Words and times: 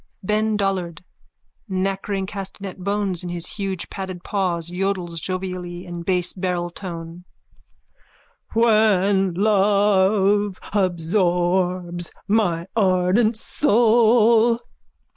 _BEN 0.27 0.57
DOLLARD: 0.57 1.03
(Nakkering 1.69 2.25
castanet 2.27 2.79
bones 2.79 3.21
in 3.21 3.29
his 3.29 3.45
huge 3.45 3.87
padded 3.91 4.23
paws, 4.23 4.71
yodels 4.71 5.19
jovially 5.19 5.85
in 5.85 6.01
base 6.01 6.33
barreltone.) 6.33 7.23
When 8.53 9.35
love 9.35 10.57
absorbs 10.73 12.11
my 12.27 12.65
ardent 12.75 13.37
soul. 13.37 14.57